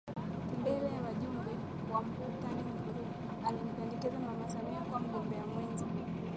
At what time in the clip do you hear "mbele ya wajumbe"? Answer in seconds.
0.59-1.51